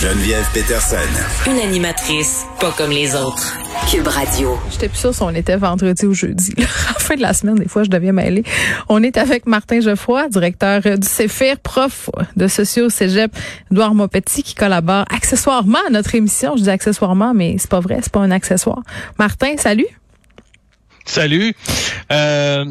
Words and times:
Geneviève 0.00 0.46
Peterson. 0.54 0.96
Une 1.50 1.58
animatrice 1.58 2.44
pas 2.60 2.70
comme 2.70 2.90
les 2.90 3.16
autres. 3.16 3.58
Cube 3.90 4.06
Radio. 4.06 4.56
J'étais 4.70 4.88
plus 4.88 4.98
sûre 4.98 5.12
si 5.12 5.22
on 5.22 5.30
était 5.30 5.56
vendredi 5.56 6.06
ou 6.06 6.14
jeudi. 6.14 6.54
À 6.56 6.60
la 6.60 6.66
fin 7.00 7.16
de 7.16 7.20
la 7.20 7.34
semaine, 7.34 7.56
des 7.56 7.66
fois, 7.66 7.82
je 7.82 7.90
deviens 7.90 8.12
mêlée. 8.12 8.44
On 8.88 9.02
est 9.02 9.16
avec 9.16 9.46
Martin 9.46 9.80
Geoffroy, 9.80 10.28
directeur 10.28 10.82
du 10.82 11.06
CEFIR, 11.06 11.58
prof 11.58 12.10
de 12.36 12.46
socio 12.46 12.90
cégep 12.90 13.32
Edouard 13.72 13.94
Mopetit, 13.94 14.44
qui 14.44 14.54
collabore 14.54 15.04
accessoirement 15.10 15.80
à 15.88 15.90
notre 15.90 16.14
émission. 16.14 16.56
Je 16.56 16.62
dis 16.62 16.70
accessoirement, 16.70 17.34
mais 17.34 17.56
c'est 17.58 17.70
pas 17.70 17.80
vrai, 17.80 17.98
c'est 18.00 18.12
pas 18.12 18.20
un 18.20 18.30
accessoire. 18.30 18.82
Martin, 19.18 19.56
salut. 19.56 19.88
Salut. 21.06 21.54
Euh, 22.12 22.64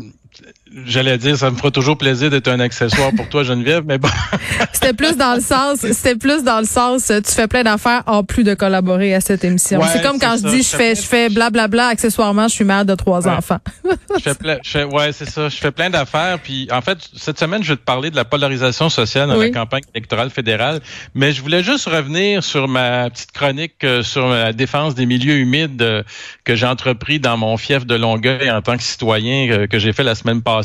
J'allais 0.86 1.18
dire, 1.18 1.38
ça 1.38 1.52
me 1.52 1.56
fera 1.56 1.72
toujours 1.72 1.98
plaisir 1.98 2.30
d'être 2.30 2.48
un 2.48 2.60
accessoire 2.60 3.12
pour 3.16 3.30
toi, 3.30 3.44
Geneviève, 3.44 3.84
mais 3.86 3.98
bon. 3.98 4.10
c'était 4.74 4.94
plus 4.94 5.18
dans 5.18 5.36
le 5.36 5.42
sens, 5.42 5.80
c'était 5.80 6.16
plus 6.16 6.44
dans 6.44 6.60
le 6.60 6.66
sens, 6.66 7.08
tu 7.08 7.32
fais 7.32 7.48
plein 7.48 7.64
d'affaires 7.64 8.04
en 8.06 8.24
plus 8.24 8.44
de 8.44 8.54
collaborer 8.54 9.14
à 9.14 9.22
cette 9.22 9.44
émission. 9.44 9.80
c'est 9.92 10.02
comme 10.02 10.20
quand 10.20 10.38
je 10.38 10.50
dis, 10.50 10.64
je 10.64 10.76
fais, 10.76 10.96
je 10.96 11.02
fais 11.02 11.30
blablabla, 11.30 11.88
accessoirement, 11.88 12.48
je 12.48 12.54
suis 12.54 12.66
mère 12.66 12.86
de 12.86 12.96
trois 12.96 13.28
enfants. 13.28 13.60
je 14.18 14.22
fais 14.22 14.36
plein, 14.36 14.58
je 14.64 14.70
fais, 14.70 14.84
ouais, 14.84 15.12
c'est 15.12 15.30
ça. 15.30 15.50
Je 15.50 15.56
fais 15.56 15.72
plein 15.72 15.90
d'affaires. 15.90 16.40
Puis, 16.40 16.68
en 16.72 16.82
fait, 16.82 16.98
cette 17.16 17.40
semaine, 17.40 17.64
je 17.64 17.70
vais 17.70 17.78
te 17.78 17.84
parler 17.84 18.12
de 18.12 18.16
la 18.16 18.26
polarisation 18.26 18.90
sociale 18.90 19.30
dans 19.30 19.38
la 19.38 19.50
campagne 19.50 19.84
électorale 19.94 20.30
fédérale. 20.30 20.82
Mais 21.16 21.32
je 21.32 21.42
voulais 21.42 21.64
juste 21.64 21.88
revenir 21.88 22.44
sur 22.44 22.68
ma 22.68 23.10
petite 23.10 23.32
chronique 23.32 23.84
euh, 23.84 24.04
sur 24.04 24.28
la 24.28 24.54
défense 24.54 24.96
des 24.96 25.06
milieux 25.06 25.38
humides 25.38 25.82
euh, 25.82 26.04
que 26.44 26.56
j'ai 26.56 26.66
entrepris 26.66 27.20
dans 27.20 27.38
mon 27.38 27.58
fief 27.58 27.86
de 27.86 27.96
Longueuil 27.96 28.50
en 28.52 28.62
tant 28.62 28.78
que 28.78 28.84
citoyen 28.84 29.50
euh, 29.50 29.68
que 29.68 29.80
j'ai 29.80 29.94
fait 29.94 30.04
la 30.04 30.16
semaine 30.16 30.42
passée 30.42 30.57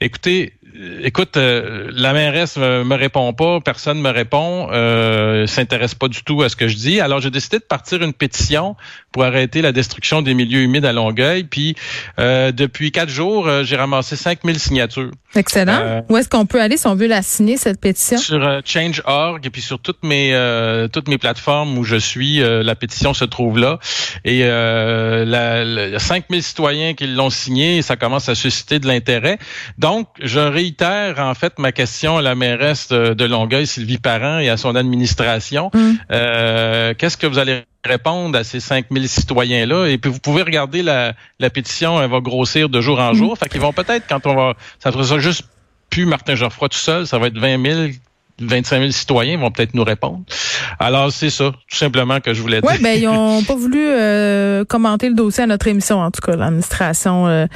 Écoutez, 0.00 0.57
écoute, 1.02 1.36
euh, 1.36 1.90
la 1.92 2.12
mairesse 2.12 2.56
me, 2.56 2.84
me 2.84 2.94
répond 2.94 3.32
pas, 3.32 3.60
personne 3.60 4.00
me 4.00 4.10
répond, 4.10 4.68
euh, 4.72 5.46
s'intéresse 5.46 5.94
pas 5.94 6.08
du 6.08 6.22
tout 6.22 6.42
à 6.42 6.48
ce 6.48 6.56
que 6.56 6.68
je 6.68 6.76
dis. 6.76 7.00
Alors 7.00 7.20
j'ai 7.20 7.30
décidé 7.30 7.58
de 7.58 7.64
partir 7.64 8.02
une 8.02 8.12
pétition 8.12 8.76
pour 9.12 9.24
arrêter 9.24 9.62
la 9.62 9.72
destruction 9.72 10.22
des 10.22 10.34
milieux 10.34 10.60
humides 10.60 10.84
à 10.84 10.92
Longueuil. 10.92 11.44
Puis 11.44 11.74
euh, 12.18 12.52
depuis 12.52 12.92
quatre 12.92 13.10
jours, 13.10 13.48
j'ai 13.62 13.76
ramassé 13.76 14.16
5000 14.16 14.58
signatures. 14.58 15.10
Excellent. 15.34 16.04
Où 16.08 16.16
est-ce 16.16 16.28
qu'on 16.28 16.46
peut 16.46 16.60
aller 16.60 16.76
si 16.76 16.86
on 16.86 16.94
veut 16.94 17.06
la 17.06 17.22
signer 17.22 17.56
cette 17.56 17.80
pétition? 17.80 18.18
Sur 18.18 18.60
Change.org 18.64 19.46
et 19.46 19.50
puis 19.50 19.62
sur 19.62 19.78
toutes 19.78 20.02
mes 20.02 20.28
toutes 20.92 21.08
mes 21.08 21.18
plateformes 21.18 21.76
où 21.78 21.84
je 21.84 21.96
suis, 21.96 22.38
la 22.38 22.74
pétition 22.74 23.14
se 23.14 23.24
trouve 23.24 23.58
là. 23.58 23.78
Et 24.24 24.40
la, 24.42 25.64
il 25.64 25.92
y 25.92 25.94
a 25.94 25.98
5000 25.98 26.42
citoyens 26.42 26.94
qui 26.94 27.06
l'ont 27.06 27.30
signée 27.30 27.78
et 27.78 27.82
ça 27.82 27.96
commence 27.96 28.28
à 28.28 28.34
susciter 28.34 28.78
de 28.78 28.86
l'intérêt. 28.86 29.38
Donc 29.78 30.08
je 30.22 30.40
réitère 30.58 31.20
en 31.20 31.34
fait 31.34 31.58
ma 31.58 31.70
question 31.70 32.18
à 32.18 32.22
la 32.22 32.34
mairesse 32.34 32.88
de 32.88 33.24
Longueuil, 33.24 33.66
Sylvie 33.66 33.98
Parent, 33.98 34.38
et 34.38 34.48
à 34.48 34.56
son 34.56 34.74
administration. 34.74 35.70
Mm. 35.72 35.92
Euh, 36.10 36.94
qu'est-ce 36.98 37.16
que 37.16 37.26
vous 37.26 37.38
allez 37.38 37.62
répondre 37.84 38.36
à 38.36 38.42
ces 38.42 38.58
5000 38.58 39.08
citoyens-là? 39.08 39.86
Et 39.86 39.98
puis 39.98 40.10
vous 40.10 40.18
pouvez 40.18 40.42
regarder 40.42 40.82
la, 40.82 41.14
la 41.38 41.50
pétition, 41.50 42.02
elle 42.02 42.10
va 42.10 42.20
grossir 42.20 42.68
de 42.68 42.80
jour 42.80 42.98
en 42.98 43.12
mm. 43.12 43.16
jour. 43.16 43.38
Fait 43.38 43.48
qu'ils 43.48 43.60
vont 43.60 43.72
peut-être, 43.72 44.06
quand 44.08 44.26
on 44.26 44.34
va... 44.34 44.54
Ça 44.80 44.90
sera 44.90 45.18
juste 45.18 45.44
plus 45.90 46.06
Martin 46.06 46.34
Geoffroy 46.34 46.68
tout 46.68 46.78
seul, 46.78 47.06
ça 47.06 47.18
va 47.18 47.28
être 47.28 47.38
20 47.38 47.64
000, 47.64 47.88
25 48.40 48.80
000 48.80 48.90
citoyens 48.90 49.38
vont 49.38 49.50
peut-être 49.50 49.74
nous 49.74 49.84
répondre. 49.84 50.22
Alors, 50.78 51.10
c'est 51.12 51.30
ça, 51.30 51.52
tout 51.68 51.76
simplement, 51.76 52.20
que 52.20 52.34
je 52.34 52.42
voulais 52.42 52.60
dire. 52.60 52.70
Oui, 52.70 52.78
ben, 52.80 52.98
ils 52.98 53.04
n'ont 53.04 53.42
pas 53.42 53.54
voulu 53.54 53.80
euh, 53.80 54.64
commenter 54.64 55.08
le 55.08 55.14
dossier 55.14 55.44
à 55.44 55.46
notre 55.46 55.66
émission, 55.66 56.00
en 56.00 56.10
tout 56.10 56.20
cas, 56.20 56.36
l'administration 56.36 57.26
euh, 57.26 57.46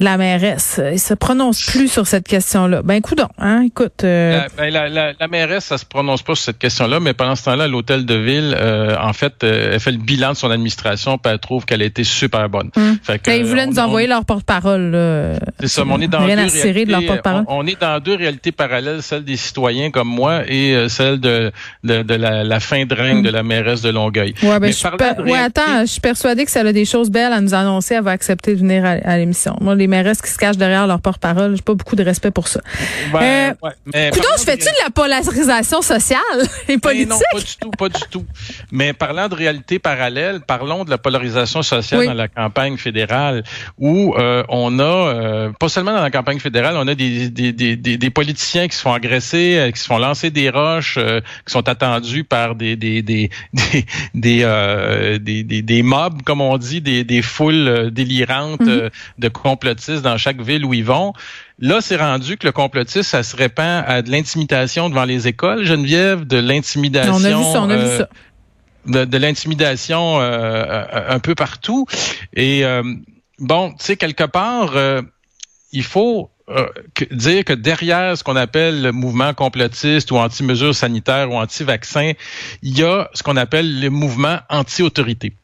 la 0.00 0.16
mairesse. 0.16 0.80
Ils 0.92 1.00
se 1.00 1.14
prononcent 1.14 1.64
plus 1.66 1.88
sur 1.88 2.06
cette 2.06 2.26
question-là. 2.26 2.82
Ben, 2.82 2.94
écoute, 2.94 3.20
hein, 3.38 3.62
écoute. 3.62 4.04
Euh, 4.04 4.38
la, 4.38 4.48
ben, 4.56 4.72
la, 4.72 4.88
la, 4.88 5.12
la, 5.18 5.28
mairesse, 5.28 5.64
ça 5.64 5.78
se 5.78 5.84
prononce 5.84 6.22
pas 6.22 6.34
sur 6.34 6.44
cette 6.44 6.58
question-là, 6.58 7.00
mais 7.00 7.14
pendant 7.14 7.36
ce 7.36 7.44
temps-là, 7.44 7.68
l'hôtel 7.68 8.06
de 8.06 8.14
ville, 8.14 8.56
en 9.00 9.12
fait, 9.12 9.42
elle 9.42 9.80
fait 9.80 9.92
le 9.92 9.98
bilan 9.98 10.30
de 10.32 10.36
son 10.36 10.50
administration, 10.50 11.18
puis 11.18 11.32
elle 11.32 11.38
trouve 11.38 11.64
qu'elle 11.64 11.82
a 11.82 11.86
été 11.86 12.04
super 12.04 12.48
bonne. 12.48 12.70
Hum. 12.76 12.98
Fait 13.02 13.18
que, 13.18 13.26
ben, 13.26 13.40
ils 13.40 13.46
voulaient 13.46 13.66
nous 13.66 13.78
envoyer 13.78 14.06
leur 14.06 14.24
porte-parole. 14.24 14.92
C'est 15.60 15.68
ça, 15.68 15.84
mais 15.84 15.92
on 15.92 16.00
est 16.00 16.08
dans 16.08 16.20
deux 16.20 16.32
réalités, 16.32 17.22
on, 17.24 17.44
on, 17.48 17.66
est 17.66 17.80
dans 17.80 18.00
deux 18.00 18.14
réalités 18.14 18.52
parallèles, 18.52 19.02
celle 19.02 19.24
des 19.24 19.36
citoyens 19.36 19.90
comme 19.90 20.08
moi 20.08 20.42
et 20.48 20.74
euh, 20.74 20.88
celle 20.88 21.20
de, 21.20 21.52
de, 21.84 22.02
de 22.02 22.14
la, 22.14 22.60
fin 22.60 22.84
de 22.84 22.94
règne 22.94 23.22
de 23.22 23.30
la 23.30 23.42
mairesse 23.42 23.82
de 23.82 23.90
Longueuil. 23.90 24.34
Ouais, 24.42 24.58
ben, 24.58 24.72
je 24.72 25.22
ouais, 25.22 25.38
attends, 25.38 25.80
je 25.82 25.86
suis 25.86 26.00
persuadée 26.00 26.44
que 26.44 26.50
ça 26.50 26.60
a 26.60 26.72
des 26.72 26.84
choses 26.84 27.10
belles 27.10 27.32
à 27.32 27.40
nous 27.40 27.54
annoncer. 27.54 27.94
Elle 27.94 28.04
va 28.04 28.12
accepter 28.12 28.54
de 28.54 28.60
venir 28.60 28.84
à, 28.84 29.16
l'émission. 29.16 29.56
Moi, 29.60 29.74
les 29.82 29.88
mairesses 29.88 30.22
qui 30.22 30.30
se 30.30 30.38
cachent 30.38 30.56
derrière 30.56 30.86
leur 30.86 31.00
porte-parole, 31.00 31.56
j'ai 31.56 31.62
pas 31.62 31.74
beaucoup 31.74 31.96
de 31.96 32.04
respect 32.04 32.30
pour 32.30 32.48
ça. 32.48 32.60
Ben, 33.12 33.54
euh, 33.62 33.66
ouais, 33.66 34.10
je 34.14 34.44
fais-tu 34.44 34.64
de 34.64 34.84
la 34.84 34.90
polarisation 34.90 35.82
sociale 35.82 36.20
et 36.68 36.78
politique? 36.78 37.08
non, 37.08 37.18
pas 37.32 37.40
du 37.40 37.56
tout, 37.60 37.70
pas 37.70 37.88
du 37.88 38.00
tout. 38.10 38.26
Mais 38.70 38.92
parlant 38.92 39.28
de 39.28 39.34
réalité 39.34 39.78
parallèle, 39.78 40.40
parlons 40.40 40.84
de 40.84 40.90
la 40.90 40.98
polarisation 40.98 41.62
sociale 41.62 42.06
dans 42.06 42.14
la 42.14 42.28
campagne 42.28 42.76
fédérale 42.76 43.42
où 43.78 44.14
euh, 44.16 44.44
on 44.48 44.78
a, 44.78 44.82
euh, 44.82 45.52
pas 45.58 45.68
seulement 45.68 45.92
dans 45.92 46.02
la 46.02 46.10
campagne 46.10 46.38
fédérale, 46.38 46.76
on 46.76 46.86
a 46.86 46.94
des, 46.94 47.28
des, 47.28 47.52
des, 47.52 47.76
des, 47.76 48.10
politiciens 48.10 48.68
qui 48.68 48.76
se 48.76 48.82
font 48.82 48.92
agresser, 48.92 49.70
qui 49.74 49.80
se 49.80 49.86
font 49.86 49.98
lancer 49.98 50.30
des 50.30 50.50
roches 50.50 50.98
euh, 50.98 51.20
qui 51.46 51.52
sont 51.52 51.68
attendues 51.68 52.24
par 52.24 52.54
des 52.54 52.76
des 52.76 53.02
des 53.02 53.30
des 54.14 54.40
euh, 54.42 55.18
des, 55.18 55.42
des, 55.42 55.62
des, 55.62 55.82
mobs 55.82 56.22
comme 56.22 56.40
on 56.40 56.56
dit, 56.58 56.80
des, 56.80 57.04
des 57.04 57.22
foules 57.22 57.68
euh, 57.68 57.90
délirantes 57.90 58.60
mhm. 58.60 58.90
de 59.18 59.28
complotistes 59.74 60.02
dans 60.02 60.16
chaque 60.16 60.40
ville 60.40 60.64
où 60.64 60.74
ils 60.74 60.84
vont. 60.84 61.12
Là, 61.58 61.80
c'est 61.80 61.96
rendu 61.96 62.36
que 62.36 62.46
le 62.46 62.52
complotisme, 62.52 63.02
ça 63.02 63.22
se 63.22 63.36
répand 63.36 63.84
à 63.86 64.02
de 64.02 64.10
l'intimidation 64.10 64.88
devant 64.88 65.04
les 65.04 65.28
écoles, 65.28 65.64
Geneviève, 65.64 66.26
de 66.26 66.38
l'intimidation. 66.38 67.14
On 67.14 67.24
a 67.24 67.28
vu 67.28 67.44
ça, 67.52 67.62
on 67.62 67.70
a 67.70 67.76
vu 67.76 67.96
ça. 67.98 68.08
De, 68.84 69.16
l'intimidation 69.16 70.18
un 70.20 71.18
peu 71.20 71.36
partout. 71.36 71.86
Et 72.34 72.64
bon, 73.38 73.70
tu 73.70 73.76
sais, 73.84 73.96
quelque 73.96 74.24
part, 74.24 74.74
il 75.72 75.84
faut 75.84 76.30
euh, 76.48 76.66
dire 77.10 77.44
que 77.44 77.52
derrière 77.52 78.18
ce 78.18 78.24
qu'on 78.24 78.36
appelle 78.36 78.82
le 78.82 78.92
mouvement 78.92 79.32
complotiste 79.32 80.10
ou 80.10 80.16
anti-mesures 80.16 80.74
sanitaires 80.74 81.30
ou 81.30 81.36
anti-vaccins, 81.36 82.12
il 82.62 82.78
y 82.78 82.82
a 82.82 83.08
ce 83.14 83.22
qu'on 83.22 83.36
appelle 83.36 83.80
le 83.80 83.88
mouvement 83.88 84.38
anti-autorité. 84.50 85.34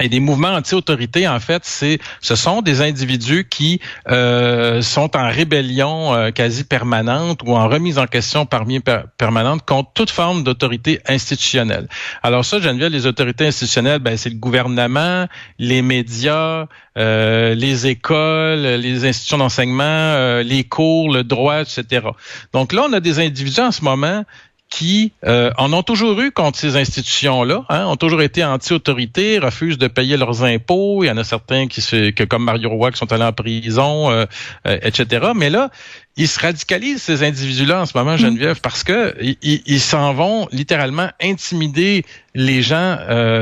Et 0.00 0.10
des 0.10 0.20
mouvements 0.20 0.48
anti-autorité, 0.48 1.26
en 1.26 1.40
fait, 1.40 1.64
c'est, 1.64 1.98
ce 2.20 2.36
sont 2.36 2.60
des 2.60 2.82
individus 2.82 3.46
qui 3.48 3.80
euh, 4.10 4.82
sont 4.82 5.16
en 5.16 5.30
rébellion 5.30 6.14
euh, 6.14 6.30
quasi 6.32 6.64
permanente 6.64 7.40
ou 7.46 7.56
en 7.56 7.66
remise 7.66 7.96
en 7.98 8.06
question 8.06 8.44
parmi 8.44 8.80
permanente 9.16 9.62
contre 9.64 9.92
toute 9.94 10.10
forme 10.10 10.44
d'autorité 10.44 11.00
institutionnelle. 11.06 11.88
Alors 12.22 12.44
ça, 12.44 12.60
Geneviève, 12.60 12.92
les 12.92 13.06
autorités 13.06 13.46
institutionnelles, 13.46 14.00
ben, 14.00 14.18
c'est 14.18 14.28
le 14.28 14.36
gouvernement, 14.36 15.28
les 15.58 15.80
médias, 15.80 16.66
euh, 16.98 17.54
les 17.54 17.86
écoles, 17.86 18.60
les 18.60 19.06
institutions 19.06 19.38
d'enseignement, 19.38 20.40
les 20.42 20.64
cours, 20.64 21.10
le 21.10 21.24
droit, 21.24 21.62
etc. 21.62 22.06
Donc 22.52 22.74
là, 22.74 22.84
on 22.86 22.92
a 22.92 23.00
des 23.00 23.18
individus 23.18 23.60
en 23.60 23.72
ce 23.72 23.82
moment 23.82 24.24
qui 24.68 25.12
euh, 25.24 25.50
en 25.58 25.72
ont 25.72 25.82
toujours 25.82 26.20
eu 26.20 26.32
contre 26.32 26.58
ces 26.58 26.76
institutions-là, 26.76 27.64
hein, 27.68 27.86
ont 27.86 27.96
toujours 27.96 28.22
été 28.22 28.44
anti-autorité, 28.44 29.38
refusent 29.38 29.78
de 29.78 29.86
payer 29.86 30.16
leurs 30.16 30.42
impôts. 30.44 31.04
Il 31.04 31.06
y 31.06 31.10
en 31.10 31.16
a 31.16 31.24
certains 31.24 31.68
qui, 31.68 31.80
se, 31.80 32.10
que 32.10 32.24
comme 32.24 32.44
Mario 32.44 32.70
Roy, 32.70 32.90
qui 32.90 32.98
sont 32.98 33.12
allés 33.12 33.24
en 33.24 33.32
prison, 33.32 34.10
euh, 34.10 34.26
euh, 34.66 34.78
etc. 34.82 35.28
Mais 35.34 35.50
là, 35.50 35.70
ils 36.16 36.28
se 36.28 36.40
radicalisent 36.40 37.02
ces 37.02 37.22
individus-là 37.22 37.82
en 37.82 37.86
ce 37.86 37.96
moment, 37.96 38.16
Geneviève, 38.16 38.60
parce 38.60 38.82
que 38.82 39.14
ils 39.42 39.80
s'en 39.80 40.14
vont 40.14 40.48
littéralement 40.50 41.10
intimider 41.22 42.06
les 42.34 42.62
gens 42.62 42.96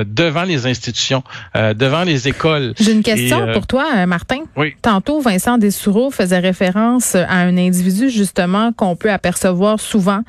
devant 0.05 0.43
les 0.43 0.67
institutions, 0.67 1.23
devant 1.55 2.03
les 2.03 2.27
écoles. 2.27 2.75
J'ai 2.81 2.91
une 2.91 3.05
question 3.05 3.53
pour 3.53 3.69
toi, 3.69 4.07
Martin. 4.07 4.41
Oui. 4.57 4.75
Tantôt, 4.83 5.21
Vincent 5.21 5.57
Dessoureau 5.57 6.11
faisait 6.11 6.41
référence 6.41 7.15
à 7.15 7.35
un 7.35 7.57
individu 7.57 8.11
justement 8.11 8.73
qu'on 8.73 8.97
peut 8.97 9.13
apercevoir 9.13 9.79
souvent 9.79 10.25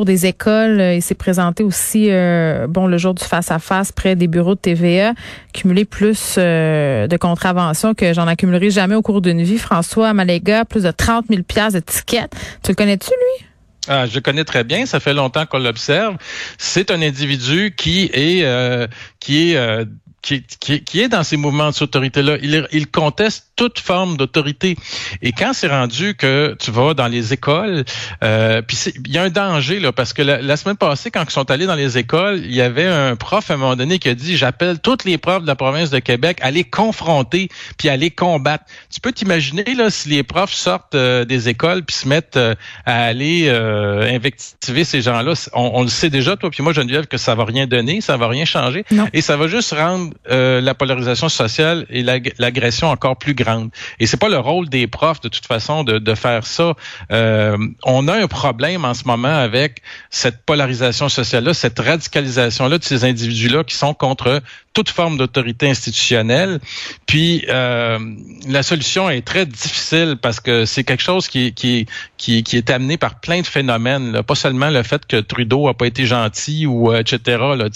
des 0.00 0.26
écoles. 0.26 0.80
Euh, 0.80 0.94
il 0.94 1.02
s'est 1.02 1.14
présenté 1.14 1.62
aussi, 1.62 2.08
euh, 2.10 2.66
bon, 2.66 2.86
le 2.86 2.98
jour 2.98 3.14
du 3.14 3.24
face-à-face 3.24 3.92
près 3.92 4.16
des 4.16 4.26
bureaux 4.26 4.54
de 4.54 4.60
TVA, 4.60 5.12
cumulé 5.52 5.84
plus 5.84 6.36
euh, 6.38 7.06
de 7.06 7.16
contraventions 7.16 7.94
que 7.94 8.12
j'en 8.12 8.26
accumulerai 8.26 8.70
jamais 8.70 8.94
au 8.94 9.02
cours 9.02 9.20
d'une 9.20 9.42
vie. 9.42 9.58
François 9.58 10.12
Maléga, 10.12 10.64
plus 10.64 10.84
de 10.84 10.90
30 10.90 11.26
000 11.28 11.42
pièces 11.42 11.74
de 11.74 11.80
tickets. 11.80 12.32
Tu 12.62 12.70
le 12.70 12.74
connais-tu, 12.74 13.10
lui? 13.10 13.46
Ah, 13.88 14.06
je 14.06 14.20
connais 14.20 14.44
très 14.44 14.62
bien, 14.62 14.86
ça 14.86 15.00
fait 15.00 15.12
longtemps 15.12 15.44
qu'on 15.44 15.58
l'observe. 15.58 16.16
C'est 16.56 16.92
un 16.92 17.02
individu 17.02 17.74
qui 17.76 18.10
est 18.12 18.44
euh, 18.44 18.86
qui 19.18 19.50
est 19.50 19.56
euh, 19.56 19.84
qui, 20.22 20.42
qui, 20.42 21.00
est 21.00 21.08
dans 21.08 21.24
ces 21.24 21.36
mouvements 21.36 21.70
de 21.70 21.82
autorité-là. 21.82 22.36
Il, 22.42 22.66
il 22.70 22.86
conteste 22.86 23.48
toute 23.56 23.80
forme 23.80 24.16
d'autorité. 24.16 24.76
Et 25.20 25.32
quand 25.32 25.52
c'est 25.52 25.66
rendu 25.66 26.14
que 26.14 26.56
tu 26.58 26.70
vas 26.70 26.94
dans 26.94 27.08
les 27.08 27.32
écoles, 27.32 27.84
euh, 28.22 28.62
puis 28.62 28.78
il 29.04 29.12
y 29.12 29.18
a 29.18 29.22
un 29.22 29.30
danger 29.30 29.80
là, 29.80 29.92
parce 29.92 30.12
que 30.12 30.22
la, 30.22 30.56
semaine 30.56 30.76
passée, 30.76 31.10
quand 31.10 31.24
ils 31.24 31.30
sont 31.30 31.50
allés 31.50 31.66
dans 31.66 31.74
les 31.74 31.98
écoles, 31.98 32.40
il 32.44 32.54
y 32.54 32.60
avait 32.60 32.86
un 32.86 33.16
prof 33.16 33.50
à 33.50 33.54
un 33.54 33.56
moment 33.56 33.76
donné 33.76 33.98
qui 33.98 34.08
a 34.08 34.14
dit 34.14 34.36
j'appelle 34.36 34.78
toutes 34.78 35.04
les 35.04 35.18
profs 35.18 35.42
de 35.42 35.46
la 35.46 35.56
province 35.56 35.90
de 35.90 35.98
Québec 35.98 36.38
à 36.40 36.50
les 36.50 36.64
confronter 36.64 37.48
puis 37.76 37.88
à 37.88 37.96
les 37.96 38.10
combattre. 38.10 38.64
Tu 38.92 39.00
peux 39.00 39.12
t'imaginer 39.12 39.74
là 39.74 39.90
si 39.90 40.08
les 40.08 40.22
profs 40.22 40.52
sortent 40.52 40.94
euh, 40.94 41.24
des 41.24 41.48
écoles 41.48 41.82
puis 41.82 41.96
se 41.96 42.08
mettent 42.08 42.36
euh, 42.36 42.54
à 42.86 43.04
aller 43.04 43.46
euh, 43.48 44.14
invectiver 44.14 44.84
ces 44.84 45.02
gens-là. 45.02 45.34
On, 45.52 45.72
on, 45.74 45.82
le 45.82 45.88
sait 45.88 46.10
déjà 46.10 46.36
toi 46.36 46.50
puis 46.50 46.62
moi 46.62 46.72
Geneviève 46.72 47.06
que 47.06 47.18
ça 47.18 47.34
va 47.34 47.44
rien 47.44 47.66
donner, 47.66 48.00
ça 48.00 48.16
va 48.16 48.28
rien 48.28 48.44
changer 48.44 48.84
et 49.12 49.20
ça 49.20 49.36
va 49.36 49.48
juste 49.48 49.72
rendre 49.72 50.11
euh, 50.30 50.60
la 50.60 50.74
polarisation 50.74 51.28
sociale 51.28 51.86
et 51.90 52.02
l'agression 52.02 52.88
encore 52.88 53.16
plus 53.16 53.34
grande. 53.34 53.70
Et 53.98 54.06
c'est 54.06 54.16
pas 54.16 54.28
le 54.28 54.38
rôle 54.38 54.68
des 54.68 54.86
profs 54.86 55.20
de 55.20 55.28
toute 55.28 55.46
façon 55.46 55.84
de, 55.84 56.14
faire 56.14 56.46
ça. 56.46 56.74
Euh, 57.10 57.56
on 57.84 58.06
a 58.08 58.14
un 58.14 58.26
problème 58.26 58.84
en 58.84 58.94
ce 58.94 59.04
moment 59.06 59.34
avec 59.34 59.82
cette 60.10 60.44
polarisation 60.44 61.08
sociale-là, 61.08 61.54
cette 61.54 61.78
radicalisation-là 61.78 62.78
de 62.78 62.84
ces 62.84 63.04
individus-là 63.04 63.64
qui 63.64 63.74
sont 63.74 63.94
contre 63.94 64.42
toute 64.72 64.90
forme 64.90 65.18
d'autorité 65.18 65.68
institutionnelle. 65.68 66.60
Puis 67.06 67.44
euh, 67.48 67.98
la 68.48 68.62
solution 68.62 69.10
est 69.10 69.22
très 69.22 69.46
difficile 69.46 70.16
parce 70.20 70.40
que 70.40 70.64
c'est 70.64 70.84
quelque 70.84 71.02
chose 71.02 71.28
qui, 71.28 71.52
qui, 71.52 71.86
qui, 72.16 72.42
qui, 72.42 72.56
est 72.56 72.70
amené 72.70 72.96
par 72.96 73.20
plein 73.20 73.40
de 73.40 73.46
phénomènes. 73.46 74.12
Là. 74.12 74.22
Pas 74.22 74.34
seulement 74.34 74.70
le 74.70 74.82
fait 74.82 75.04
que 75.06 75.16
Trudeau 75.16 75.68
a 75.68 75.74
pas 75.74 75.86
été 75.86 76.06
gentil 76.06 76.66
ou 76.66 76.92
etc. 76.92 77.20
Là, 77.56 77.68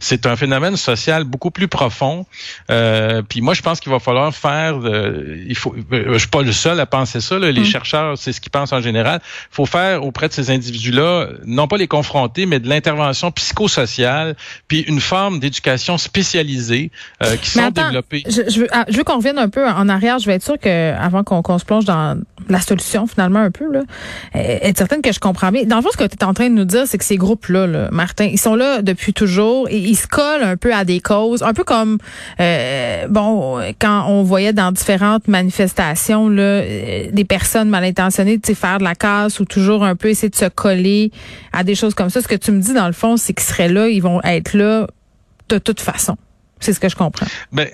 c'est 0.00 0.26
un 0.26 0.36
phénomène 0.36 0.76
social 0.76 1.24
beaucoup 1.24 1.50
plus 1.50 1.68
profond. 1.68 2.26
Euh, 2.70 3.22
puis 3.22 3.40
moi, 3.40 3.54
je 3.54 3.62
pense 3.62 3.80
qu'il 3.80 3.92
va 3.92 4.00
falloir 4.00 4.34
faire. 4.34 4.80
Euh, 4.82 5.44
il 5.46 5.56
faut. 5.56 5.74
Je 5.90 6.18
suis 6.18 6.28
pas 6.28 6.42
le 6.42 6.52
seul 6.52 6.80
à 6.80 6.86
penser 6.86 7.20
ça. 7.20 7.38
Là. 7.38 7.52
Les 7.52 7.60
mm. 7.60 7.64
chercheurs, 7.64 8.18
c'est 8.18 8.32
ce 8.32 8.40
qu'ils 8.40 8.50
pensent 8.50 8.72
en 8.72 8.80
général. 8.80 9.20
Il 9.24 9.54
faut 9.54 9.66
faire 9.66 10.04
auprès 10.04 10.28
de 10.28 10.32
ces 10.32 10.50
individus-là, 10.50 11.28
non 11.46 11.68
pas 11.68 11.76
les 11.76 11.88
confronter, 11.88 12.46
mais 12.46 12.58
de 12.58 12.68
l'intervention 12.68 13.30
psychosociale, 13.30 14.36
puis 14.68 14.80
une 14.80 15.00
forme 15.00 15.38
d'éducation 15.38 15.98
spéciale 15.98 16.39
euh, 16.42 17.36
qui 17.36 17.50
sont 17.50 17.70
développés. 17.70 18.22
Je, 18.28 18.60
veux, 18.60 18.68
ah, 18.72 18.84
je 18.88 18.96
veux 18.96 19.04
qu'on 19.04 19.16
revienne 19.16 19.38
un 19.38 19.48
peu 19.48 19.66
en 19.66 19.88
arrière. 19.88 20.18
Je 20.18 20.26
vais 20.26 20.34
être 20.34 20.44
sûr 20.44 20.58
que 20.58 20.94
avant 20.94 21.24
qu'on 21.24 21.58
se 21.58 21.64
plonge 21.64 21.84
dans 21.84 22.20
la 22.48 22.60
solution 22.60 23.06
finalement 23.06 23.40
un 23.40 23.50
peu 23.50 23.70
là, 23.70 23.82
être 24.34 24.78
certaine 24.78 25.02
que 25.02 25.12
je 25.12 25.20
comprends 25.20 25.50
bien. 25.50 25.64
Dans 25.64 25.76
le 25.76 25.82
fond, 25.82 25.90
ce 25.92 25.96
que 25.96 26.04
tu 26.04 26.16
es 26.16 26.24
en 26.24 26.34
train 26.34 26.48
de 26.48 26.54
nous 26.54 26.64
dire, 26.64 26.84
c'est 26.86 26.98
que 26.98 27.04
ces 27.04 27.16
groupes-là, 27.16 27.66
là, 27.66 27.88
Martin, 27.90 28.24
ils 28.24 28.40
sont 28.40 28.54
là 28.54 28.82
depuis 28.82 29.12
toujours 29.12 29.68
et 29.68 29.78
ils 29.78 29.96
se 29.96 30.06
collent 30.06 30.42
un 30.42 30.56
peu 30.56 30.74
à 30.74 30.84
des 30.84 31.00
causes, 31.00 31.42
un 31.42 31.54
peu 31.54 31.64
comme 31.64 31.98
euh, 32.40 33.06
bon 33.08 33.60
quand 33.80 34.06
on 34.08 34.22
voyait 34.22 34.52
dans 34.52 34.72
différentes 34.72 35.28
manifestations 35.28 36.28
là, 36.28 36.42
euh, 36.42 37.06
des 37.12 37.24
personnes 37.24 37.68
mal 37.68 37.84
intentionnées, 37.84 38.38
faire 38.54 38.78
de 38.78 38.84
la 38.84 38.94
casse 38.94 39.40
ou 39.40 39.44
toujours 39.44 39.84
un 39.84 39.96
peu 39.96 40.08
essayer 40.08 40.28
de 40.28 40.36
se 40.36 40.46
coller 40.46 41.10
à 41.52 41.64
des 41.64 41.74
choses 41.74 41.94
comme 41.94 42.10
ça. 42.10 42.20
Ce 42.20 42.28
que 42.28 42.34
tu 42.34 42.52
me 42.52 42.60
dis 42.60 42.74
dans 42.74 42.86
le 42.86 42.92
fond, 42.92 43.16
c'est 43.16 43.32
qu'ils 43.32 43.46
seraient 43.46 43.68
là, 43.68 43.88
ils 43.88 44.00
vont 44.00 44.20
être 44.22 44.54
là 44.54 44.86
de 45.48 45.58
toute 45.58 45.80
façon. 45.80 46.16
C'est 46.60 46.72
ce 46.72 46.80
que 46.80 46.88
je 46.88 46.96
comprends. 46.96 47.26
Ben, 47.52 47.68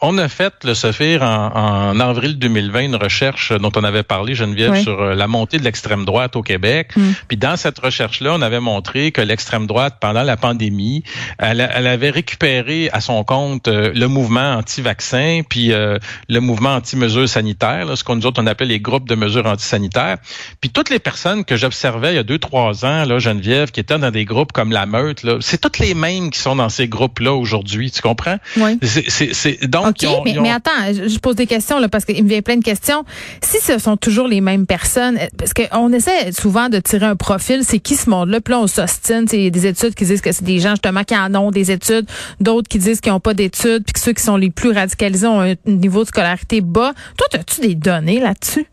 on 0.00 0.16
a 0.18 0.28
fait, 0.28 0.54
le 0.64 0.74
Sophir, 0.74 1.22
en, 1.22 1.90
en, 1.90 2.00
avril 2.00 2.38
2020, 2.38 2.80
une 2.80 2.96
recherche 2.96 3.52
dont 3.52 3.72
on 3.74 3.82
avait 3.82 4.04
parlé, 4.04 4.34
Geneviève, 4.34 4.80
sur 4.80 5.00
euh, 5.00 5.14
la 5.14 5.26
montée 5.26 5.58
de 5.58 5.64
l'extrême 5.64 6.04
droite 6.04 6.36
au 6.36 6.42
Québec. 6.42 6.92
Mm. 6.96 7.10
Puis 7.26 7.36
dans 7.36 7.56
cette 7.56 7.78
recherche-là, 7.78 8.32
on 8.34 8.42
avait 8.42 8.60
montré 8.60 9.10
que 9.10 9.20
l'extrême 9.20 9.66
droite, 9.66 9.96
pendant 10.00 10.22
la 10.22 10.36
pandémie, 10.36 11.02
elle, 11.38 11.60
avait 11.60 12.10
récupéré 12.10 12.90
à 12.92 13.00
son 13.00 13.24
compte 13.24 13.68
euh, 13.68 13.92
le 13.94 14.06
mouvement 14.06 14.56
anti-vaccin, 14.56 15.40
puis 15.48 15.72
euh, 15.72 15.98
le 16.28 16.40
mouvement 16.40 16.74
anti-mesures 16.74 17.28
sanitaires, 17.28 17.86
ce 17.96 18.04
qu'on 18.04 18.16
nous 18.16 18.26
autres 18.26 18.40
on 18.42 18.46
appelait 18.46 18.66
les 18.66 18.80
groupes 18.80 19.08
de 19.08 19.14
mesures 19.14 19.46
anti-sanitaires. 19.46 20.18
Puis 20.60 20.70
toutes 20.70 20.90
les 20.90 20.98
personnes 21.00 21.44
que 21.44 21.56
j'observais 21.56 22.12
il 22.12 22.16
y 22.16 22.18
a 22.18 22.22
deux, 22.22 22.38
trois 22.38 22.84
ans, 22.84 23.04
là, 23.04 23.18
Geneviève, 23.18 23.70
qui 23.70 23.80
étaient 23.80 23.98
dans 23.98 24.10
des 24.10 24.24
groupes 24.24 24.52
comme 24.52 24.70
la 24.70 24.86
Meute, 24.86 25.26
c'est 25.40 25.60
toutes 25.60 25.78
les 25.78 25.94
mêmes 25.94 26.30
qui 26.30 26.38
sont 26.38 26.56
dans 26.56 26.68
ces 26.68 26.88
groupes-là 26.88 27.32
aujourd'hui, 27.32 27.90
tu 27.90 28.00
comprends? 28.00 28.38
Oui. 28.56 28.78
C'est, 28.82 29.67
donc, 29.68 29.88
OK, 29.88 30.06
mais, 30.24 30.50
attends, 30.50 30.70
je 30.92 31.18
pose 31.18 31.36
des 31.36 31.46
questions 31.46 31.78
là, 31.78 31.88
parce 31.88 32.04
qu'il 32.04 32.22
me 32.22 32.28
vient 32.28 32.42
plein 32.42 32.56
de 32.56 32.64
questions. 32.64 33.04
Si 33.42 33.58
ce 33.60 33.78
sont 33.78 33.96
toujours 33.96 34.28
les 34.28 34.40
mêmes 34.40 34.66
personnes, 34.66 35.16
euh, 35.16 35.26
parce 35.36 35.52
qu'on 35.52 35.92
essaie 35.92 36.32
souvent 36.32 36.68
de 36.68 36.78
tirer 36.78 37.06
un 37.06 37.16
profil, 37.16 37.62
c'est 37.64 37.78
qui 37.78 37.96
ce 37.96 38.08
monde-là? 38.10 38.40
Puis 38.40 38.52
là, 38.52 38.60
on 38.60 38.66
s'ostine. 38.66 39.26
Il 39.32 39.42
y 39.42 39.46
a 39.46 39.50
des 39.50 39.66
études 39.66 39.94
qui 39.94 40.04
disent 40.04 40.20
que 40.20 40.32
c'est 40.32 40.44
des 40.44 40.58
gens 40.58 40.70
justement 40.70 41.04
qui 41.04 41.16
en 41.16 41.34
ont 41.34 41.50
des 41.50 41.70
études, 41.70 42.06
d'autres 42.40 42.68
qui 42.68 42.78
disent 42.78 43.00
qu'ils 43.00 43.12
n'ont 43.12 43.20
pas 43.20 43.34
d'études, 43.34 43.84
puis 43.84 43.92
que 43.92 44.00
ceux 44.00 44.12
qui 44.12 44.22
sont 44.22 44.36
les 44.36 44.50
plus 44.50 44.70
radicalisés 44.72 45.26
ont 45.26 45.40
un 45.40 45.54
niveau 45.66 46.02
de 46.02 46.08
scolarité 46.08 46.60
bas. 46.60 46.92
Toi, 47.16 47.26
as-tu 47.34 47.60
des 47.60 47.74
données 47.74 48.20
là-dessus? 48.20 48.66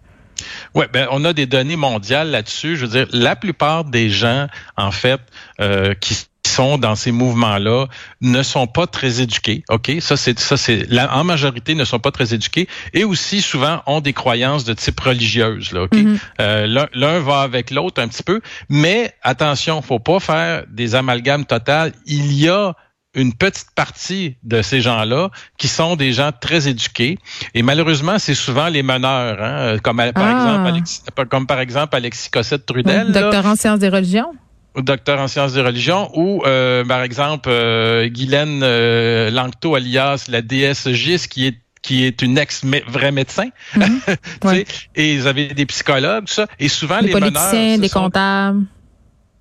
Oui, 0.74 0.86
ben 0.92 1.08
on 1.12 1.24
a 1.26 1.34
des 1.34 1.46
données 1.46 1.78
mondiales 1.78 2.30
là-dessus. 2.30 2.76
Je 2.76 2.86
veux 2.86 2.92
dire, 2.92 3.08
la 3.12 3.36
plupart 3.36 3.86
des 3.86 4.10
gens, 4.10 4.48
en 4.78 4.92
fait, 4.92 5.22
euh, 5.60 5.94
qui 5.94 6.16
sont 6.48 6.78
dans 6.78 6.96
ces 6.96 7.12
mouvements-là 7.12 7.88
ne 8.22 8.44
sont 8.44 8.68
pas 8.68 8.88
très 8.88 9.22
éduqués. 9.22 9.64
OK? 9.70 9.92
Ça, 10.00 10.18
c'est, 10.18 10.40
ça, 10.40 10.58
c'est, 10.58 10.88
en 11.00 11.24
majorité, 11.24 11.76
ne 11.76 11.86
sont 11.86 12.00
pas 12.00 12.12
très 12.12 12.34
éduqués 12.34 12.68
et 12.94 13.04
aussi 13.04 13.42
souvent 13.42 13.82
ont 13.86 14.02
des 14.02 14.14
croyances 14.14 14.64
de 14.64 14.74
type 14.74 15.00
religieuse, 15.00 15.72
là. 15.72 15.84
OK? 15.84 15.94
Mm-hmm. 15.94 16.20
Euh, 16.42 16.88
l'un, 16.94 17.20
va 17.20 17.42
avec 17.42 17.72
l'autre 17.72 18.02
un 18.02 18.08
petit 18.08 18.24
peu. 18.24 18.42
Mais 18.70 19.14
attention, 19.22 19.82
faut 19.82 20.00
pas 20.00 20.20
faire 20.20 20.64
des 20.70 20.96
amalgames 20.96 21.46
totales. 21.46 21.94
Il 22.06 22.34
y 22.34 22.50
a 22.50 22.74
une 23.16 23.34
petite 23.34 23.72
partie 23.74 24.36
de 24.44 24.62
ces 24.62 24.82
gens-là 24.82 25.30
qui 25.58 25.68
sont 25.68 25.96
des 25.96 26.12
gens 26.12 26.32
très 26.32 26.68
éduqués. 26.68 27.18
Et 27.54 27.62
malheureusement, 27.62 28.20
c'est 28.20 28.36
souvent 28.36 28.68
les 28.68 28.84
meneurs, 28.84 29.42
hein, 29.42 29.78
comme, 29.82 29.98
par 29.98 30.12
ah. 30.16 30.32
exemple 30.32 30.68
Alexis, 30.68 31.02
comme 31.30 31.48
par 31.48 31.60
exemple 31.60 31.96
Alexis 31.96 32.30
Cossette-Trudel. 32.30 33.12
Docteur 33.12 33.46
en 33.46 33.56
sciences 33.56 33.80
des 33.80 33.90
religions 33.90 34.34
docteur 34.78 35.20
en 35.20 35.28
sciences 35.28 35.54
des 35.54 35.62
religions, 35.62 36.10
ou 36.14 36.44
euh, 36.46 36.84
par 36.86 37.02
exemple 37.02 37.50
euh, 37.50 38.08
Guylaine 38.08 38.62
euh, 38.64 39.30
Langto 39.30 39.76
alias 39.76 40.26
la 40.30 40.42
déesse 40.42 40.90
Gis 40.92 41.28
qui 41.30 41.48
est 41.48 41.56
qui 41.82 42.04
est 42.04 42.24
une 42.24 42.40
ex 42.40 42.66
vrai 42.88 43.12
médecin. 43.12 43.50
Mhm. 43.76 44.02
Et 44.96 45.14
ils 45.14 45.28
avaient 45.28 45.54
des 45.54 45.68
psychologues, 45.68 46.26
tout 46.26 46.34
ça. 46.34 46.48
Et 46.60 46.68
souvent 46.68 47.00
les, 47.00 47.08
les 47.08 47.14
politiciens, 47.14 47.78
des 47.78 47.90
comptables. 47.90 48.66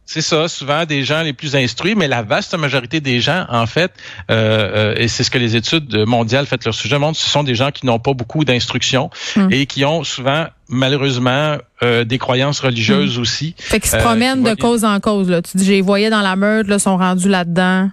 C'est 0.06 0.20
ça, 0.20 0.48
souvent 0.48 0.84
des 0.84 1.02
gens 1.02 1.22
les 1.22 1.32
plus 1.32 1.56
instruits, 1.56 1.94
mais 1.94 2.08
la 2.08 2.22
vaste 2.22 2.54
majorité 2.56 3.00
des 3.00 3.20
gens, 3.20 3.46
en 3.48 3.66
fait, 3.66 3.90
euh, 4.30 4.92
euh 4.94 4.94
et 4.96 5.08
c'est 5.08 5.24
ce 5.24 5.30
que 5.30 5.38
les 5.38 5.56
études 5.56 6.04
mondiales 6.06 6.46
faites 6.46 6.64
leur 6.64 6.74
sujet 6.74 6.98
montrent, 6.98 7.18
ce 7.18 7.28
sont 7.28 7.42
des 7.42 7.54
gens 7.54 7.70
qui 7.70 7.86
n'ont 7.86 7.98
pas 7.98 8.12
beaucoup 8.12 8.44
d'instruction 8.44 9.10
hmm. 9.36 9.48
et 9.50 9.66
qui 9.66 9.84
ont 9.84 10.04
souvent, 10.04 10.46
malheureusement, 10.68 11.56
euh, 11.82 12.04
des 12.04 12.18
croyances 12.18 12.60
religieuses 12.60 13.18
hmm. 13.18 13.22
aussi. 13.22 13.54
Fait 13.58 13.80
qu'ils 13.80 13.90
se 13.90 13.96
promènent 13.96 14.42
de 14.42 14.54
cause 14.54 14.84
en 14.84 15.00
cause. 15.00 15.30
Là. 15.30 15.40
Tu 15.40 15.56
dis, 15.56 15.64
j'ai 15.64 15.80
voyé 15.80 16.10
dans 16.10 16.22
la 16.22 16.36
meute, 16.36 16.68
là, 16.68 16.78
sont 16.78 16.98
rendus 16.98 17.28
là-dedans. 17.30 17.90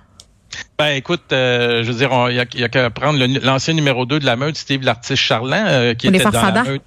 Ben 0.77 0.89
écoute, 0.89 1.31
euh, 1.31 1.81
je 1.81 1.91
veux 1.91 1.97
dire, 1.97 2.11
il 2.29 2.35
y 2.35 2.63
a, 2.63 2.69
qu'à 2.69 2.89
prendre 2.89 3.25
l'ancien 3.41 3.73
numéro 3.73 4.05
2 4.05 4.19
de 4.19 4.25
la 4.25 4.35
meute, 4.35 4.57
Steve 4.57 4.83
l'artiste 4.83 5.23
Charlin, 5.23 5.95
qui 5.95 6.07
était 6.07 6.19
dans 6.25 6.31
la 6.31 6.63
meute 6.63 6.81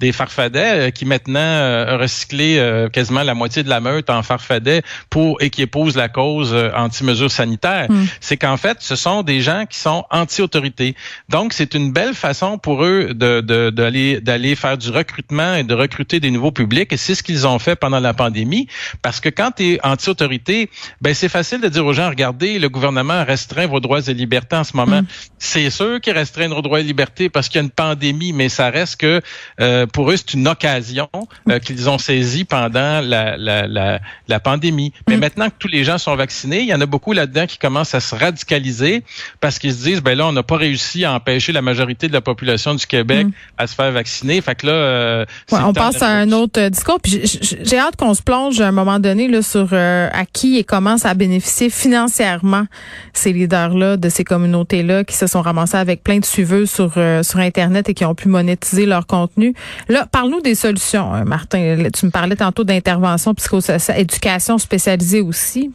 des 0.00 0.12
farfadets 0.12 0.88
euh, 0.88 0.90
qui 0.90 1.04
maintenant 1.04 1.38
euh, 1.40 1.94
a 1.94 1.96
recyclé 1.96 2.58
euh, 2.58 2.88
quasiment 2.88 3.22
la 3.22 3.34
moitié 3.34 3.62
de 3.62 3.68
la 3.68 3.80
meute 3.80 4.10
en 4.10 4.22
farfadets 4.22 4.82
pour 5.10 5.40
et 5.42 5.50
qui 5.50 5.62
épousent 5.62 5.96
la 5.96 6.08
cause 6.08 6.54
anti-mesures 6.74 7.30
sanitaires. 7.30 7.86
Hmm. 7.88 8.06
C'est 8.20 8.36
qu'en 8.36 8.56
fait, 8.56 8.78
ce 8.80 8.96
sont 8.96 9.22
des 9.22 9.40
gens 9.40 9.64
qui 9.68 9.78
sont 9.78 10.04
anti-autorité. 10.10 10.94
Donc, 11.28 11.52
c'est 11.52 11.74
une 11.74 11.92
belle 11.92 12.14
façon 12.14 12.58
pour 12.58 12.84
eux 12.84 13.14
de 13.14 13.40
d'aller 13.70 14.20
d'aller 14.20 14.54
faire 14.54 14.76
du 14.78 14.90
recrutement 14.90 15.54
et 15.54 15.64
de 15.64 15.74
recruter 15.74 16.20
des 16.20 16.30
nouveaux 16.30 16.52
publics. 16.52 16.92
Et 16.92 16.96
c'est 16.96 17.14
ce 17.14 17.22
qu'ils 17.22 17.46
ont 17.46 17.58
fait 17.58 17.76
pendant 17.76 18.00
la 18.00 18.14
pandémie, 18.14 18.68
parce 19.02 19.20
que 19.20 19.28
quand 19.28 19.52
tu 19.56 19.74
es 19.74 19.80
anti-autorité, 19.84 20.70
ben 21.00 21.14
c'est 21.14 21.28
facile 21.28 21.60
de 21.60 21.68
dire 21.68 21.84
aux 21.84 21.92
gens 21.92 22.08
regardez, 22.08 22.58
le 22.58 22.68
gouvernement 22.68 23.24
restreint 23.24 23.66
vos 23.66 23.80
droits 23.80 24.00
et 24.06 24.14
libertés 24.14 24.56
en 24.56 24.64
ce 24.64 24.76
moment. 24.76 25.02
Hmm. 25.02 25.06
C'est 25.38 25.70
sûr 25.70 26.00
qu'il 26.00 26.12
restreint 26.14 26.48
nos 26.48 26.62
droits 26.62 26.80
et 26.80 26.84
libertés 26.84 27.28
parce 27.28 27.48
qu'il 27.48 27.60
y 27.60 27.62
a 27.62 27.64
une 27.64 27.70
pandémie, 27.70 28.32
mais 28.32 28.48
ça 28.48 28.70
reste 28.70 29.00
que 29.00 29.20
euh, 29.60 29.67
pour 29.86 30.10
eux, 30.10 30.16
c'est 30.16 30.34
une 30.34 30.48
occasion 30.48 31.08
euh, 31.48 31.58
qu'ils 31.58 31.88
ont 31.88 31.98
saisie 31.98 32.44
pendant 32.44 33.00
la, 33.00 33.36
la, 33.36 33.66
la, 33.66 34.00
la 34.28 34.40
pandémie. 34.40 34.92
Mais 35.08 35.16
mm. 35.16 35.20
maintenant 35.20 35.48
que 35.48 35.54
tous 35.58 35.68
les 35.68 35.84
gens 35.84 35.98
sont 35.98 36.14
vaccinés, 36.16 36.60
il 36.60 36.66
y 36.66 36.74
en 36.74 36.80
a 36.80 36.86
beaucoup 36.86 37.12
là-dedans 37.12 37.46
qui 37.46 37.58
commencent 37.58 37.94
à 37.94 38.00
se 38.00 38.14
radicaliser 38.14 39.02
parce 39.40 39.58
qu'ils 39.58 39.72
se 39.72 39.82
disent, 39.82 40.02
ben 40.02 40.16
là, 40.16 40.26
on 40.26 40.32
n'a 40.32 40.42
pas 40.42 40.56
réussi 40.56 41.04
à 41.04 41.12
empêcher 41.12 41.52
la 41.52 41.62
majorité 41.62 42.08
de 42.08 42.12
la 42.12 42.20
population 42.20 42.74
du 42.74 42.86
Québec 42.86 43.26
mm. 43.26 43.32
à 43.58 43.66
se 43.66 43.74
faire 43.74 43.92
vacciner. 43.92 44.40
Fait 44.40 44.54
que 44.54 44.66
là, 44.66 44.72
euh, 44.72 45.26
on 45.52 45.72
passe 45.72 46.02
à 46.02 46.08
un 46.08 46.32
autre 46.32 46.68
discours. 46.68 47.00
Puis 47.00 47.22
j'ai 47.62 47.78
hâte 47.78 47.96
qu'on 47.96 48.14
se 48.14 48.22
plonge 48.22 48.60
à 48.60 48.68
un 48.68 48.72
moment 48.72 48.98
donné 48.98 49.28
là, 49.28 49.42
sur 49.42 49.72
à 49.72 50.24
qui 50.32 50.58
et 50.58 50.64
comment 50.64 50.98
ça 50.98 51.10
a 51.10 51.14
bénéficié 51.14 51.70
financièrement 51.70 52.66
ces 53.12 53.32
leaders-là 53.32 53.96
de 53.96 54.08
ces 54.08 54.24
communautés-là 54.24 55.04
qui 55.04 55.16
se 55.16 55.26
sont 55.26 55.42
ramassés 55.42 55.76
avec 55.76 56.02
plein 56.02 56.18
de 56.18 56.24
suiveux 56.24 56.66
sur 56.66 56.92
sur 57.22 57.38
Internet 57.38 57.88
et 57.88 57.94
qui 57.94 58.04
ont 58.04 58.14
pu 58.14 58.28
monétiser 58.28 58.86
leur 58.86 59.06
contenu. 59.06 59.54
Là, 59.88 60.06
parle-nous 60.10 60.40
des 60.40 60.54
solutions, 60.54 61.12
hein, 61.12 61.24
Martin. 61.24 61.88
Tu 61.94 62.06
me 62.06 62.10
parlais 62.10 62.36
tantôt 62.36 62.64
d'intervention 62.64 63.34
psychosociale, 63.34 64.00
éducation 64.00 64.58
spécialisée 64.58 65.20
aussi. 65.20 65.72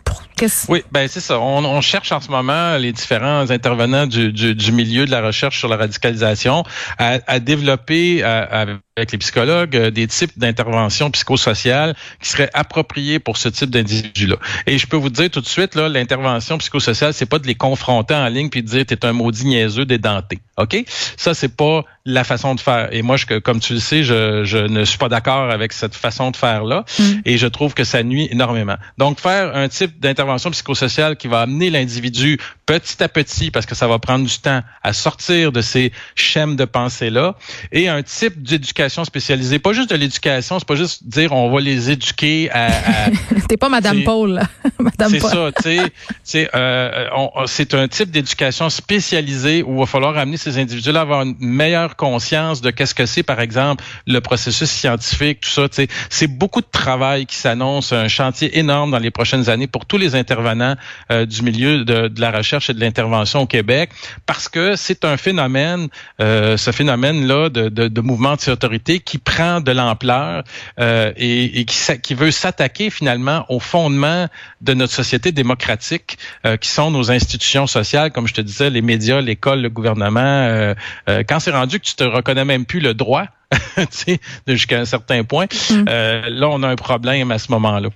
Oui, 0.69 0.83
ben 0.91 1.07
c'est 1.07 1.19
ça. 1.19 1.39
On, 1.39 1.63
on, 1.63 1.81
cherche 1.81 2.11
en 2.11 2.19
ce 2.19 2.29
moment 2.29 2.77
les 2.77 2.91
différents 2.91 3.49
intervenants 3.49 4.07
du, 4.07 4.31
du, 4.31 4.55
du, 4.55 4.71
milieu 4.71 5.05
de 5.05 5.11
la 5.11 5.21
recherche 5.21 5.59
sur 5.59 5.67
la 5.67 5.77
radicalisation 5.77 6.63
à, 6.97 7.19
à 7.27 7.39
développer 7.39 8.23
à, 8.23 8.65
avec 8.95 9.11
les 9.11 9.17
psychologues 9.17 9.75
euh, 9.75 9.91
des 9.91 10.07
types 10.07 10.37
d'interventions 10.37 11.09
psychosociales 11.11 11.95
qui 12.21 12.29
seraient 12.29 12.49
appropriées 12.53 13.19
pour 13.19 13.37
ce 13.37 13.49
type 13.49 13.71
d'individu-là. 13.71 14.35
Et 14.67 14.77
je 14.77 14.85
peux 14.85 14.97
vous 14.97 15.09
dire 15.09 15.31
tout 15.31 15.41
de 15.41 15.47
suite, 15.47 15.73
là, 15.75 15.89
l'intervention 15.89 16.57
psychosociale, 16.59 17.13
c'est 17.13 17.25
pas 17.25 17.39
de 17.39 17.47
les 17.47 17.55
confronter 17.55 18.13
en 18.13 18.27
ligne 18.27 18.49
puis 18.49 18.61
de 18.61 18.67
dire 18.67 18.85
t'es 18.85 19.03
un 19.05 19.13
maudit 19.13 19.45
niaiseux 19.45 19.85
dédenté. 19.85 20.39
OK? 20.57 20.83
Ça, 21.17 21.33
c'est 21.33 21.55
pas 21.55 21.83
la 22.05 22.23
façon 22.23 22.53
de 22.53 22.59
faire. 22.59 22.89
Et 22.91 23.01
moi, 23.01 23.17
je, 23.17 23.25
comme 23.39 23.59
tu 23.59 23.73
le 23.73 23.79
sais, 23.79 24.03
je, 24.03 24.43
je 24.43 24.57
ne 24.59 24.85
suis 24.85 24.99
pas 24.99 25.09
d'accord 25.09 25.49
avec 25.49 25.73
cette 25.73 25.95
façon 25.95 26.29
de 26.29 26.37
faire-là. 26.37 26.85
Mm. 26.99 27.03
Et 27.25 27.37
je 27.37 27.47
trouve 27.47 27.73
que 27.73 27.83
ça 27.83 28.03
nuit 28.03 28.27
énormément. 28.29 28.75
Donc, 28.99 29.19
faire 29.19 29.55
un 29.55 29.67
type 29.69 29.99
d'intervention 29.99 30.22
psychosociale 30.51 31.17
qui 31.17 31.27
va 31.27 31.41
amener 31.41 31.69
l'individu 31.69 32.39
petit 32.65 33.03
à 33.03 33.09
petit, 33.09 33.51
parce 33.51 33.65
que 33.65 33.75
ça 33.75 33.87
va 33.87 33.99
prendre 33.99 34.25
du 34.25 34.39
temps 34.39 34.61
à 34.83 34.93
sortir 34.93 35.51
de 35.51 35.61
ces 35.61 35.91
schèmes 36.15 36.55
de 36.55 36.65
pensée-là, 36.65 37.35
et 37.71 37.89
un 37.89 38.03
type 38.03 38.41
d'éducation 38.41 39.05
spécialisée. 39.05 39.59
Pas 39.59 39.73
juste 39.73 39.89
de 39.89 39.95
l'éducation, 39.95 40.59
c'est 40.59 40.67
pas 40.67 40.75
juste 40.75 41.07
dire 41.07 41.31
on 41.33 41.51
va 41.51 41.59
les 41.59 41.91
éduquer 41.91 42.49
à... 42.51 42.67
à 42.67 43.09
T'es 43.47 43.57
pas 43.57 43.69
Madame 43.69 44.03
Paul, 44.03 44.41
C'est 45.09 45.19
ça, 45.19 45.51
tu 45.61 45.79
sais. 46.23 46.49
Euh, 46.55 47.07
c'est 47.45 47.73
un 47.73 47.87
type 47.87 48.11
d'éducation 48.11 48.69
spécialisée 48.69 49.63
où 49.63 49.73
il 49.73 49.79
va 49.79 49.85
falloir 49.85 50.17
amener 50.17 50.37
ces 50.37 50.57
individus-là 50.57 50.99
à 50.99 51.03
avoir 51.03 51.21
une 51.23 51.35
meilleure 51.39 51.95
conscience 51.95 52.61
de 52.61 52.71
qu'est-ce 52.71 52.95
que 52.95 53.05
c'est, 53.05 53.23
par 53.23 53.39
exemple, 53.39 53.83
le 54.07 54.19
processus 54.21 54.69
scientifique, 54.69 55.41
tout 55.41 55.49
ça. 55.49 55.67
C'est 56.09 56.27
beaucoup 56.27 56.61
de 56.61 56.67
travail 56.71 57.25
qui 57.25 57.35
s'annonce, 57.35 57.93
un 57.93 58.07
chantier 58.07 58.57
énorme 58.57 58.91
dans 58.91 58.99
les 58.99 59.11
prochaines 59.11 59.49
années 59.49 59.67
pour 59.67 59.85
tous 59.85 59.97
les 59.97 60.15
intervenants 60.15 60.75
euh, 61.11 61.25
du 61.25 61.41
milieu 61.41 61.83
de, 61.83 62.07
de, 62.07 62.21
la 62.21 62.31
recherche 62.31 62.52
et 62.69 62.73
de 62.73 62.79
l'intervention 62.79 63.41
au 63.41 63.47
Québec, 63.47 63.89
parce 64.25 64.49
que 64.49 64.75
c'est 64.75 65.05
un 65.05 65.17
phénomène, 65.17 65.87
euh, 66.21 66.57
ce 66.57 66.71
phénomène-là 66.71 67.49
de, 67.49 67.69
de, 67.69 67.87
de 67.87 68.01
mouvement 68.01 68.31
anti-autorité 68.31 68.99
qui 68.99 69.17
prend 69.17 69.61
de 69.61 69.71
l'ampleur 69.71 70.43
euh, 70.79 71.11
et, 71.17 71.59
et, 71.59 71.65
qui, 71.65 71.77
qui 72.01 72.13
veut 72.13 72.31
s'attaquer 72.31 72.89
finalement 72.89 73.45
au 73.49 73.59
fondement 73.59 74.27
de 74.61 74.73
notre 74.73 74.93
société 74.93 75.31
démocratique, 75.31 76.17
euh, 76.45 76.57
qui 76.57 76.69
sont 76.69 76.91
nos 76.91 77.11
institutions 77.11 77.67
sociales, 77.67 78.11
comme 78.11 78.27
je 78.27 78.33
te 78.33 78.41
disais, 78.41 78.69
les 78.69 78.81
médias, 78.81 79.21
l'école, 79.21 79.61
le 79.61 79.69
gouvernement. 79.69 80.21
Euh, 80.21 80.73
euh, 81.09 81.23
quand 81.27 81.39
c'est 81.39 81.51
rendu 81.51 81.79
que 81.79 81.85
tu 81.85 81.95
te 81.95 82.03
reconnais 82.03 82.45
même 82.45 82.65
plus 82.65 82.79
le 82.79 82.93
droit, 82.93 83.25
jusqu'à 84.47 84.79
un 84.79 84.85
certain 84.85 85.23
point, 85.23 85.45
mm. 85.69 85.83
là, 85.85 86.47
on 86.49 86.63
a 86.63 86.67
un 86.67 86.75
problème 86.75 87.31
à 87.31 87.37
ce 87.37 87.51
moment-là. 87.51 87.89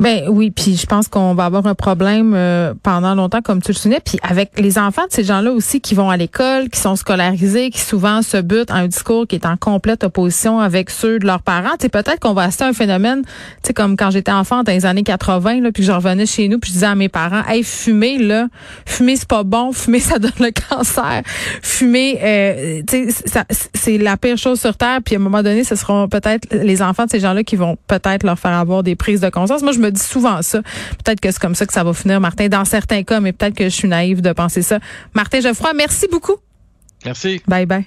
Ben 0.00 0.24
oui, 0.28 0.50
puis 0.50 0.76
je 0.76 0.86
pense 0.86 1.08
qu'on 1.08 1.34
va 1.34 1.44
avoir 1.44 1.66
un 1.66 1.74
problème 1.74 2.32
euh, 2.34 2.74
pendant 2.82 3.14
longtemps, 3.14 3.40
comme 3.42 3.62
tu 3.62 3.72
le 3.72 3.76
souvenais. 3.76 4.00
Puis 4.04 4.18
avec 4.22 4.58
les 4.58 4.78
enfants 4.78 5.06
de 5.06 5.12
ces 5.12 5.24
gens-là 5.24 5.52
aussi 5.52 5.80
qui 5.80 5.94
vont 5.94 6.10
à 6.10 6.16
l'école, 6.16 6.68
qui 6.68 6.80
sont 6.80 6.96
scolarisés, 6.96 7.70
qui 7.70 7.80
souvent 7.80 8.22
se 8.22 8.36
butent 8.36 8.70
à 8.70 8.76
un 8.76 8.88
discours 8.88 9.26
qui 9.26 9.36
est 9.36 9.46
en 9.46 9.56
complète 9.56 10.04
opposition 10.04 10.60
avec 10.60 10.90
ceux 10.90 11.18
de 11.18 11.26
leurs 11.26 11.42
parents. 11.42 11.76
Tu 11.78 11.88
peut-être 11.88 12.20
qu'on 12.20 12.34
va 12.34 12.42
assister 12.44 12.64
à 12.64 12.68
un 12.68 12.72
phénomène, 12.72 13.22
tu 13.22 13.68
sais, 13.68 13.74
comme 13.74 13.96
quand 13.96 14.10
j'étais 14.10 14.32
enfant 14.32 14.62
dans 14.62 14.72
les 14.72 14.86
années 14.86 15.02
80, 15.02 15.60
là, 15.60 15.72
puis 15.72 15.82
je 15.82 15.92
revenais 15.92 16.26
chez 16.26 16.48
nous, 16.48 16.58
puis 16.58 16.70
je 16.70 16.74
disais 16.74 16.86
à 16.86 16.94
mes 16.94 17.08
parents, 17.08 17.42
hey, 17.48 17.62
fumer 17.62 18.18
là, 18.18 18.48
fumer 18.86 19.16
c'est 19.16 19.28
pas 19.28 19.42
bon, 19.42 19.72
fumer 19.72 20.00
ça 20.00 20.18
donne 20.18 20.32
le 20.40 20.50
cancer, 20.50 21.22
fumer, 21.62 22.18
euh, 22.22 22.82
tu 22.86 23.10
sais, 23.10 23.44
c'est 23.74 23.98
la 23.98 24.16
pire 24.16 24.36
chose 24.36 24.60
sur 24.60 24.76
terre. 24.76 25.00
Puis 25.04 25.14
à 25.14 25.18
un 25.18 25.22
moment 25.22 25.42
donné, 25.42 25.64
ce 25.64 25.76
seront 25.76 26.08
peut-être 26.08 26.48
les 26.52 26.82
enfants 26.82 27.04
de 27.04 27.10
ces 27.10 27.20
gens-là 27.20 27.44
qui 27.44 27.56
vont 27.56 27.76
peut-être 27.86 28.24
leur 28.24 28.38
faire 28.38 28.52
avoir 28.52 28.82
des 28.82 28.96
prises 28.96 29.20
de 29.20 29.28
conscience. 29.28 29.62
Me 29.82 29.90
dis 29.90 30.02
souvent 30.02 30.40
ça. 30.42 30.62
Peut-être 31.04 31.20
que 31.20 31.30
c'est 31.30 31.40
comme 31.40 31.54
ça 31.54 31.66
que 31.66 31.72
ça 31.72 31.84
va 31.84 31.92
finir, 31.92 32.20
Martin, 32.20 32.48
dans 32.48 32.64
certains 32.64 33.02
cas, 33.02 33.20
mais 33.20 33.32
peut-être 33.32 33.54
que 33.54 33.64
je 33.64 33.74
suis 33.74 33.88
naïve 33.88 34.20
de 34.20 34.32
penser 34.32 34.62
ça. 34.62 34.78
Martin 35.14 35.40
Geoffroy, 35.40 35.72
merci 35.74 36.06
beaucoup. 36.10 36.36
Merci. 37.04 37.42
Bye 37.46 37.66
bye. 37.66 37.86